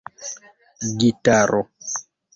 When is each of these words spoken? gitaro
gitaro 0.99 1.59